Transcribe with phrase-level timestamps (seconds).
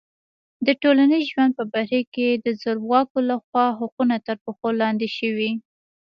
[0.65, 5.51] د ټولنیز ژوند په بهیر کې د زورواکو لخوا حقونه تر پښو لاندې شوي.